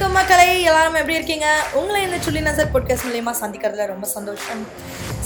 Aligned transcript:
வணக்கம் 0.00 0.18
மக்களை 0.18 0.50
எல்லாரும் 0.70 0.96
எப்படி 0.98 1.16
இருக்கீங்க? 1.16 1.46
உங்களை 1.78 2.00
இந்த 2.02 2.18
சுள்ளி 2.24 2.40
நசர் 2.46 2.68
பாட்காஸ்ட் 2.74 3.06
மூலயமா 3.06 3.32
சந்திக்கிறதுல 3.40 3.86
ரொம்ப 3.86 4.06
சந்தோஷம். 4.12 4.60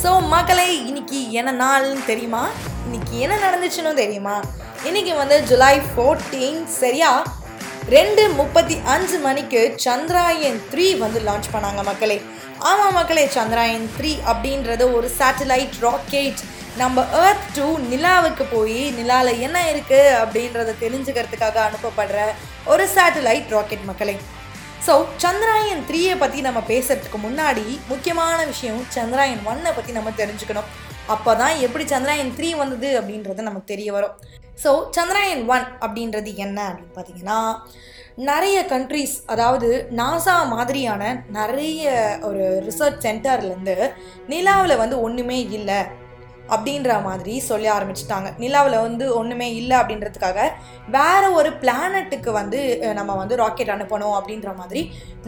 ஸோ 0.02 0.10
மக்களே 0.30 0.64
இன்னைக்கு 0.88 1.18
என்ன 1.40 1.50
நாள்னு 1.58 2.00
தெரியுமா? 2.06 2.40
இன்னைக்கு 2.86 3.18
என்ன 3.24 3.34
நடந்துச்சுன்னு 3.44 3.92
தெரியுமா? 4.00 4.36
இன்னைக்கு 4.88 5.12
வந்து 5.20 5.36
ஜூலை 5.50 5.76
ஃபோர்டீன் 5.90 6.62
சரியா? 6.78 7.10
ரெண்டு 7.96 8.24
முப்பத்தி 8.40 8.78
அஞ்சு 8.94 9.18
மணிக்கு 9.26 9.62
சந்திராயன் 9.86 10.58
த்ரீ 10.72 10.88
வந்து 11.04 11.20
லான்ச் 11.28 11.52
பண்ணாங்க 11.54 11.84
மக்களே. 11.90 12.18
ஆமாம் 12.72 12.98
மக்களே 13.00 13.26
சந்திராயன் 13.38 13.88
த்ரீ 13.98 14.14
அப்படின்றது 14.32 14.86
ஒரு 14.98 15.10
சேட்டலைட் 15.20 15.80
ராக்கெட் 15.86 16.42
நம்ம 16.76 17.08
ஏர்த் 17.24 17.48
டூ 17.56 17.70
நிலாவுக்கு 17.94 18.46
போய் 18.56 18.82
நிலாவில் 19.00 19.42
என்ன 19.46 19.58
இருக்குது 19.72 20.20
அப்படின்றத 20.24 20.80
தெரிஞ்சுக்கிறதுக்காக 20.84 21.58
அனுப்பப்படுற 21.70 22.20
ஒரு 22.64 22.86
சேட்டலைட் 22.98 23.52
ராக்கெட் 23.56 23.90
மக்களே. 23.90 24.16
ஸோ 24.86 24.94
சந்திராயன் 25.22 25.82
த்ரீயை 25.88 26.14
பற்றி 26.20 26.38
நம்ம 26.46 26.60
பேசுறதுக்கு 26.70 27.18
முன்னாடி 27.24 27.64
முக்கியமான 27.90 28.38
விஷயம் 28.52 28.80
சந்திராயன் 28.96 29.44
ஒன்னை 29.50 29.70
பற்றி 29.76 29.92
நம்ம 29.98 30.10
தெரிஞ்சுக்கணும். 30.20 30.70
அப்போ 31.14 31.30
தான் 31.40 31.54
எப்படி 31.66 31.84
சந்திராயன் 31.92 32.34
த்ரீ 32.38 32.48
வந்தது 32.62 32.88
அப்படின்றது 33.00 33.48
நமக்கு 33.48 33.72
தெரிய 33.72 33.88
வரும். 33.96 34.16
ஸோ 34.62 34.70
சந்திராயன் 34.96 35.44
ஒன் 35.54 35.66
அப்படின்றது 35.84 36.30
என்ன 36.46 36.58
அப்படின்னு 36.68 36.96
பார்த்தீங்கன்னா 36.96 37.40
நிறைய 38.28 38.58
கண்ட்ரீஸ் 38.72 39.14
அதாவது 39.32 39.68
நாசா 40.00 40.36
மாதிரியான 40.54 41.02
நிறைய 41.38 41.92
ஒரு 42.28 42.44
ரிசர்ச் 42.66 43.04
சென்டர்லேருந்து 43.06 43.76
நிலாவில் 44.32 44.80
வந்து 44.82 44.96
ஒன்றுமே 45.06 45.38
இல்லை. 45.58 45.80
அப்படின்ற 46.54 46.90
மாதிரி 47.06 47.34
சொல்லி 47.48 47.68
ஆரம்பிச்சிட்டாங்க. 47.76 48.28
நிலாவில் 48.42 48.84
வந்து 48.86 49.04
ஒன்றுமே 49.20 49.48
இல்லை 49.60 49.76
அப்படின்றதுக்காக 49.80 50.40
வேற 50.96 51.22
ஒரு 51.38 51.50
பிளானட்டுக்கு 51.62 52.30
வந்து 52.40 52.60
நம்ம 52.98 53.16
வந்து 53.22 53.36
ராக்கெட் 53.42 53.74
அனுப்பணும் 53.76 54.16
அப்படின்ற 54.18 54.50
மாதிரி 54.60 54.82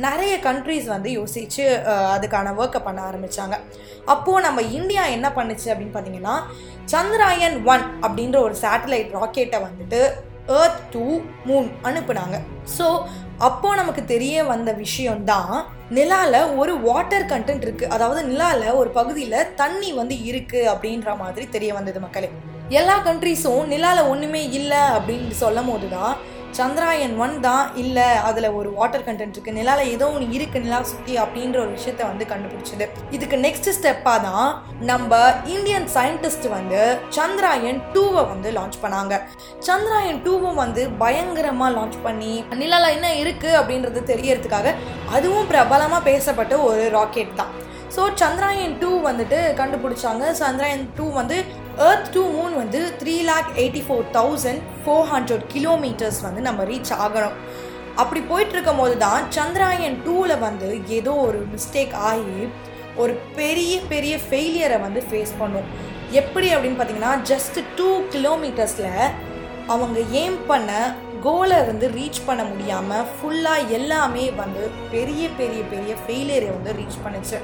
நிறைய 0.06 0.34
கண்ட்ரீஸ் 0.48 0.87
வந்து 0.95 1.10
யோசித்து 1.19 1.66
அதுக்கான 2.16 2.55
ஒர்க்கை 2.62 2.83
பண்ண 2.86 3.00
ஆரம்பித்தாங்க 3.11 3.56
அப்போது 4.14 4.44
நம்ம 4.47 4.62
இந்தியா 4.78 5.05
என்ன 5.16 5.28
பண்ணுச்சு 5.39 5.69
அப்படின்னு 5.72 5.97
பார்த்தீங்கன்னா 5.97 6.36
சந்திராயன் 6.94 7.59
ஒன் 7.72 7.84
அப்படின்ற 8.05 8.38
ஒரு 8.47 8.56
சேட்டலைட் 8.64 9.12
ராக்கெட்டை 9.19 9.61
வந்துட்டு 9.66 10.00
ஏர்த் 10.56 10.81
டூ 10.94 11.05
மூன் 11.48 11.69
அனுப்புனாங்க. 11.88 12.36
ஸோ 12.77 12.86
அப்போ 13.39 13.75
நமக்கு 13.75 14.05
தெரிய 14.05 14.45
வந்த 14.45 14.73
விஷயம் 14.73 15.25
தான் 15.25 15.67
நிலால 15.95 16.57
ஒரு 16.57 16.81
வாட்டர் 16.81 17.23
கண்டென்ட் 17.23 17.63
இருக்கு. 17.63 17.89
அதாவது 17.89 18.29
நிலால 18.29 18.75
ஒரு 18.75 18.91
பகுதியில 18.95 19.55
தண்ணி 19.55 19.93
வந்து 19.93 20.25
இருக்கு 20.25 20.61
அப்படின்ற 20.73 21.17
மாதிரி 21.17 21.49
தெரிய 21.49 21.75
வந்தது 21.75 22.01
மக்களே. 22.01 22.31
எல்லா 22.69 22.99
கண்ட்ரீஸும் 22.99 23.67
நிலால 23.71 24.09
ஒண்ணுமே 24.09 24.49
இல்லை 24.49 24.79
அப்படின்னு 24.79 25.31
சொல்லும் 25.31 25.71
போது 25.71 25.89
தான் 25.89 26.17
சந்திராயன் 26.58 27.14
ஒன் 27.24 27.34
தான் 27.47 27.64
இல்லை 27.83 28.06
அதில் 28.28 28.48
ஒரு 28.58 28.69
வாட்டர் 28.78 29.05
கண்டென்ட் 29.06 29.34
இருக்குது 29.36 29.56
நிலால 29.58 29.84
ஏதோ 29.94 30.06
ஒன்று 30.14 30.27
இருக்கு 30.36 30.58
நிலா 30.64 30.78
சுற்றி 30.91 31.14
அப்படின்ற 31.22 31.56
ஒரு 31.62 31.72
விஷயத்த 31.77 32.02
வந்து 32.10 32.24
கண்டுபிடிச்சது. 32.33 32.86
இதுக்கு 33.16 33.36
நெக்ஸ்ட் 33.47 33.70
ஸ்டெப்பாக 33.78 34.19
தான் 34.27 34.50
நம்ம 34.91 35.19
இந்தியன் 35.55 35.88
சயின்டிஸ்ட் 35.97 36.47
வந்து 36.56 36.82
சந்திராயன் 37.19 37.80
டூவை 37.94 38.22
வந்து 38.32 38.50
லான்ச் 38.58 38.78
பண்ணாங்க. 38.84 39.16
சந்திராயன் 39.69 40.22
டூவும் 40.27 40.60
வந்து 40.64 40.84
பயங்கரமாக 41.02 41.75
லான்ச் 41.78 41.98
பண்ணி 42.06 42.32
நிலால 42.62 42.92
என்ன 42.98 43.10
இருக்குது 43.25 43.58
அப்படின்றது 43.60 44.02
தெரியறதுக்காக 44.12 44.77
அதுவும் 45.16 45.50
பிரபலமாக 45.52 46.02
பேசப்பட்ட 46.10 46.55
ஒரு 46.69 46.84
ராக்கெட் 46.98 47.38
தான். 47.42 47.52
ஸோ 47.97 48.05
சந்திராயன் 48.22 48.78
டூ 48.80 48.92
வந்துட்டு 49.10 49.41
கண்டுபிடிச்சாங்க. 49.58 50.25
சந்திராயன் 50.44 50.88
டூ 50.97 51.05
வந்து 51.20 51.36
ஏர்த் 51.89 52.11
டூ 52.14 52.22
மூன் 52.34 52.53
வந்து 52.61 52.80
three 52.98 53.14
lakh 53.28 53.48
eighty 53.61 53.80
four 53.86 54.05
thousand 54.17 54.61
four 54.83 55.08
hundred 55.12 55.44
kilometres 55.55 56.20
வந்து 56.27 56.41
நம்ம 56.48 56.64
ரீச் 56.70 56.92
ஆகணும். 57.05 57.39
அப்படி 58.03 58.20
போயிட்டு 58.31 58.55
இருக்கும் 58.56 58.81
போது 58.83 58.94
தான் 59.05 59.25
சந்திராயன் 59.36 59.97
டூவில் 60.05 60.34
வந்து 60.44 60.69
ஏதோ 60.98 61.12
ஒரு 61.27 61.41
மிஸ்டேக் 61.55 61.94
ஆகி 62.11 62.39
ஒரு 63.03 63.14
பெரிய 63.41 63.75
பெரிய 63.92 64.14
ஃபெயிலியரை 64.27 64.78
வந்து 64.86 65.00
ஃபேஸ் 65.08 65.34
பண்ணும். 65.41 65.69
எப்படி 66.21 66.49
அப்படின்னு 66.54 66.78
பார்த்தீங்கன்னா 66.81 67.15
ஜஸ்ட் 67.31 67.59
டூ 67.78 67.88
கிலோமீட்டர்ஸில் 68.15 68.97
அவங்க 69.75 69.99
ஏம் 70.22 70.41
பண்ண 70.47 70.70
கோலை 71.26 71.59
வந்து 71.69 71.87
ரீச் 71.99 72.25
பண்ண 72.26 72.43
முடியாமல் 72.53 73.06
ஃபுல்லாக 73.12 73.70
எல்லாமே 73.78 74.25
வந்து 74.43 74.65
பெரிய 74.94 75.22
பெரிய 75.38 75.60
பெரிய 75.75 75.93
ஃபெயிலியரை 76.03 76.50
வந்து 76.56 76.72
ரீச் 76.81 77.03
பண்ணுச்சு. 77.04 77.38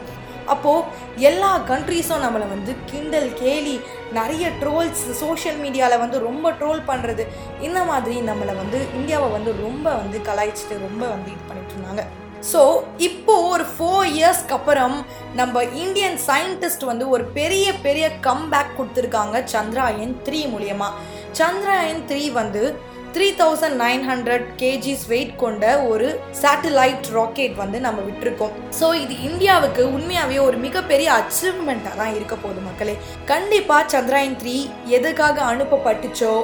அப்போது 0.47 0.85
எல்லா 1.17 1.59
கண்ட்ரீஸும் 1.69 2.25
நம்மளை 2.25 2.49
வந்து 2.49 2.77
கிண்டல் 2.87 3.35
கேலி 3.35 3.81
நிறைய 4.13 4.49
ட்ரோல்ஸ் 4.49 5.13
சோஷியல் 5.13 5.57
மீடியாவில் 5.57 5.99
வந்து 5.99 6.19
ரொம்ப 6.19 6.53
ட்ரோல் 6.53 6.81
பண்ணுறது 6.87 7.27
இந்த 7.61 7.85
மாதிரி 7.85 8.21
நம்மளை 8.21 8.57
வந்து 8.57 8.87
இந்தியாவை 8.95 9.31
வந்து 9.31 9.55
ரொம்ப 9.63 9.91
வந்து 9.93 10.19
கலாய்ச்சிட்டு 10.19 10.79
ரொம்ப 10.79 11.07
வந்து 11.07 11.31
இது 11.31 11.41
பண்ணிட்டு 11.49 11.75
இருந்தாங்க. 11.75 12.05
ஸோ 12.53 12.83
இப்போ 12.97 13.43
ஒரு 13.43 13.65
ஃபோர் 13.65 14.07
இயர்ஸ்க்கு 14.07 14.53
அப்புறம் 14.53 15.05
நம்ம 15.35 15.63
இந்தியன் 15.63 16.19
சயின்டிஸ்ட் 16.27 16.85
வந்து 16.85 17.09
ஒரு 17.09 17.25
பெரிய 17.25 17.73
பெரிய 17.73 18.11
கம்பேக் 18.21 18.77
கொடுத்துருக்காங்க 18.79 19.45
சந்திராயன் 19.45 20.17
த்ரீ 20.25 20.41
மூலியமாக 20.47 20.93
சந்திராயன் 21.33 22.05
த்ரீ 22.07 22.33
வந்து 22.33 22.81
three 23.15 23.29
thousand 23.39 23.77
nine 23.83 24.03
hundred 24.09 24.45
KGs 24.61 25.05
weight 25.13 25.33
கொண்ட 25.43 25.65
ஒரு 25.93 26.09
சேட்டலைட் 26.43 27.09
ராக்கெட் 27.17 27.57
வந்து 27.63 27.79
நம்ம 27.87 28.03
விட்டுருக்கோம். 28.09 28.53
ஸோ 28.79 28.87
இது 29.03 29.15
இந்தியாவுக்கு 29.29 29.83
உண்மையாகவே 29.97 30.39
ஒரு 30.49 30.59
மிகப்பெரிய 30.67 31.09
அச்சீவ்மெண்ட்டாக 31.19 31.99
தான் 32.01 32.15
இருக்க 32.19 32.35
போகுது 32.45 32.61
மக்களே. 32.69 32.95
கண்டிப்பாக 33.33 33.91
சந்திராயன் 33.95 34.39
த்ரீ 34.43 34.57
எதுக்காக 34.99 35.43
அனுப்பப்பட்டுச்சோ 35.53 36.35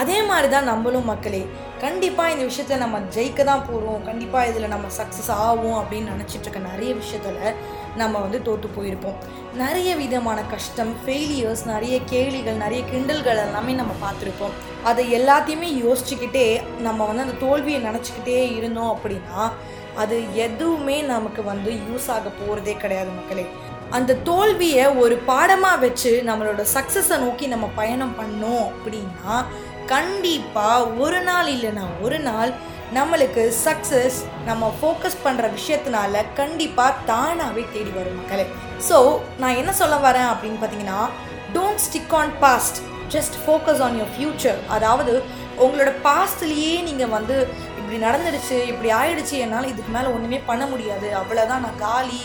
அதே 0.00 0.18
மாதிரி 0.28 0.48
தான் 0.54 0.68
நம்மளும் 0.70 1.08
மக்களே. 1.10 1.40
கண்டிப்பாக 1.84 2.32
இந்த 2.34 2.44
விஷயத்தில் 2.50 2.82
நம்ம 2.84 2.98
ஜெயிக்க 3.14 3.40
தான் 3.50 3.64
போகிறோம் 3.68 4.04
கண்டிப்பாக 4.08 4.48
இதில் 4.50 4.72
நம்ம 4.74 4.86
சக்ஸஸ் 4.98 5.30
ஆகும் 5.46 5.76
அப்படின்னு 5.80 6.12
நினச்சிட்டு 6.14 6.46
இருக்க 6.46 6.60
நிறைய 6.70 6.90
விஷயத்தில் 7.02 7.58
நம்ம 8.00 8.14
வந்து 8.24 8.38
தோற்று 8.46 8.68
போயிருப்போம். 8.76 9.18
நிறைய 9.62 9.90
விதமான 10.00 10.38
கஷ்டம் 10.54 10.92
ஃபெயிலியர்ஸ் 11.02 11.62
நிறைய 11.72 11.96
கேலிகள் 12.12 12.62
நிறைய 12.64 12.80
கிண்டல்கள் 12.92 13.42
எல்லாமே 13.44 13.74
நம்ம 13.80 13.92
பார்த்துருப்போம். 14.04 14.56
அதை 14.90 15.04
எல்லாத்தையுமே 15.18 15.70
யோசிச்சுக்கிட்டே 15.84 16.46
நம்ம 16.86 17.06
வந்து 17.10 17.24
அந்த 17.26 17.38
தோல்வியை 17.44 17.80
நினச்சிக்கிட்டே 17.88 18.40
இருந்தோம் 18.58 18.92
அப்படின்னா 18.96 19.44
அது 20.02 20.16
எதுவுமே 20.46 20.96
நமக்கு 21.14 21.42
வந்து 21.52 21.70
யூஸ் 21.86 22.08
ஆக 22.16 22.32
போகிறதே 22.40 22.74
கிடையாது 22.82 23.10
மக்களே. 23.18 23.46
அந்த 23.96 24.16
தோல்வியை 24.28 24.84
ஒரு 25.02 25.16
பாடமாக 25.30 25.80
வச்சு 25.84 26.12
நம்மளோட 26.28 26.62
சக்ஸஸை 26.74 27.16
நோக்கி 27.24 27.46
நம்ம 27.52 27.66
பயணம் 27.80 28.14
பண்ணோம் 28.20 28.64
அப்படின்னா 28.70 29.34
கண்டிப்பாக 29.94 30.88
ஒரு 31.04 31.20
நாள் 31.28 31.48
இல்லைன்னா 31.54 31.84
ஒரு 32.06 32.18
நாள் 32.28 32.50
நம்மளுக்கு 32.96 33.42
சக்ஸஸ் 33.66 34.18
நம்ம 34.48 34.72
ஃபோக்கஸ் 34.78 35.22
பண்ணுற 35.24 35.46
விஷயத்தினால 35.56 36.22
கண்டிப்பாக 36.40 37.00
தானாகவே 37.10 37.64
தேடி 37.74 37.92
வரும் 37.96 38.18
மக்களே. 38.18 38.46
ஸோ 38.88 38.98
நான் 39.42 39.58
என்ன 39.60 39.72
சொல்ல 39.80 39.96
வரேன் 40.06 40.28
அப்படின்னு 40.32 40.60
பார்த்தீங்கன்னா 40.62 41.00
don't 41.56 41.82
stick 41.86 42.14
on 42.20 42.32
past 42.44 42.78
just 43.14 43.36
focus 43.44 43.82
on 43.86 43.96
your 43.98 44.14
future 44.16 44.60
அதாவது 44.76 45.14
உங்களோட 45.64 45.90
பாஸ்ட்லேயே 46.08 46.72
நீங்கள் 46.88 47.12
வந்து 47.16 47.36
இப்படி 47.78 47.98
நடந்துடுச்சு 48.06 48.56
இப்படி 48.72 48.88
ஆயிடுச்சு 49.00 49.36
என்னால் 49.44 49.70
இதுக்கு 49.72 49.92
மேலே 49.96 50.08
ஒன்றுமே 50.14 50.40
பண்ண 50.50 50.64
முடியாது. 50.72 51.08
அவ்வளோதான் 51.20 51.64
நான் 51.66 51.82
காலி 51.88 52.22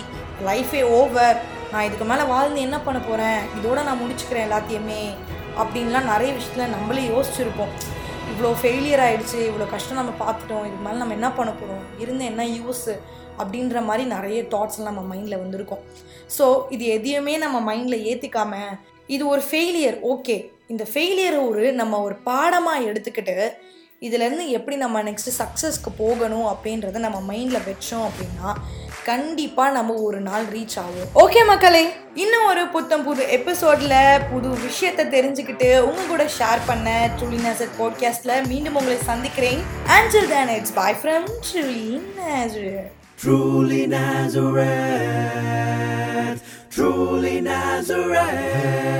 லைஃபே 0.49 0.81
ஓவர் 0.99 1.37
நான் 1.73 1.85
இதுக்கு 1.87 2.05
மேலே 2.05 2.23
வாழ்ந்து 2.33 2.65
என்ன 2.67 2.77
பண்ண 2.87 2.99
போகிறேன் 3.01 3.41
இதோட 3.57 3.79
நான் 3.89 4.01
முடிச்சுக்கிறேன் 4.01 4.47
எல்லாத்தையுமே. 4.47 5.03
அப்படின்லாம் 5.59 6.09
நிறைய 6.13 6.29
விஷயத்தில் 6.37 6.73
நம்மளே 6.75 7.03
யோசிச்சுருப்போம். 7.13 7.73
இவ்வளோ 8.31 8.51
ஃபெயிலியர் 8.61 9.03
ஆகிடுச்சு 9.05 9.39
இவ்வளோ 9.49 9.67
கஷ்டம் 9.71 9.99
நம்ம 10.01 10.13
பார்த்துட்டோம் 10.21 10.65
இதுக்கு 10.67 10.85
மேலே 10.85 10.99
நம்ம 10.99 11.17
என்ன 11.19 11.29
பண்ண 11.31 11.51
போகிறோம் 11.51 11.83
இருந்து 12.03 12.25
என்ன 12.25 12.43
யூஸ் 12.57 12.87
அப்படின்ற 13.41 13.81
மாதிரி 13.89 14.03
நிறைய 14.15 14.39
தாட்ஸ் 14.53 14.79
நம்ம 14.87 15.01
மைண்டில் 15.11 15.41
வந்திருக்கும். 15.43 15.83
ஸோ 16.37 16.45
இது 16.75 16.85
எதையுமே 16.97 17.35
நம்ம 17.37 17.57
மைண்டில் 17.69 18.05
ஏற்றிக்காம 18.11 18.55
இது 19.15 19.23
ஒரு 19.27 19.41
ஃபெயிலியர் 19.49 19.97
ஓகே 20.13 20.37
இந்த 20.67 20.83
ஃபெயிலியர் 20.91 21.37
ஒரு 21.47 21.63
நம்ம 21.81 21.99
ஒரு 22.01 22.15
பாடமாக 22.29 22.85
எடுத்துக்கிட்டு 22.89 23.35
இதுலேருந்து 24.01 24.45
எப்படி 24.57 24.75
நம்ம 24.75 25.01
நெக்ஸ்ட்டு 25.07 25.33
சக்ஸஸ்க்கு 25.39 25.91
போகணும் 25.97 26.47
அப்படின்றத 26.51 27.01
நம்ம 27.07 27.19
மைண்டில் 27.31 27.65
வச்சோம் 27.67 28.05
அப்படின்னா 28.07 28.49
கண்டிப்பாக 29.05 29.71
நம்ம 29.71 29.93
ஒரு 29.93 30.19
நாள் 30.19 30.45
ரீச் 30.45 30.79
ஆகும் 30.79 31.07
ஓகே 31.15 31.45
மக்களே 31.45 31.93
இன்னும் 32.13 32.45
ஒரு 32.45 32.67
புத்தம் 32.67 33.03
புது 33.03 33.29
எபிசோடில் 33.29 34.21
புது 34.31 34.49
விஷயத்தை 34.49 35.05
தெரிஞ்சுக்கிட்டு 35.05 35.79
உங்க 35.79 36.01
கூட 36.09 36.29
ஷேர் 36.39 36.59
பண்ண 36.67 37.09
ட்ரூலி 37.17 37.45
நேசர் 37.45 37.69
பாட்காஸ்ட்டில் 37.79 38.47
மீண்டும் 38.47 38.75
உங்களை 38.75 38.97
சந்திக்கிறேன். 39.03 39.63
Answer 39.97 40.27
then 40.27 40.49
it's 40.49 40.73
bye 40.73 40.93
from 40.93 41.23
Truly 41.47 42.01
Nazareth 42.19 42.89
Truly 43.23 43.87
Nazareth, 43.87 44.69
truly 46.71 47.41
Nazareth. 47.41 48.90